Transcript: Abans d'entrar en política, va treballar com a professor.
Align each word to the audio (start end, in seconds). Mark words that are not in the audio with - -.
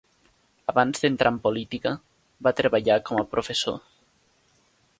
Abans 0.71 1.03
d'entrar 1.03 1.31
en 1.33 1.35
política, 1.43 1.91
va 2.47 2.55
treballar 2.61 2.99
com 3.11 3.21
a 3.21 3.27
professor. 3.35 3.79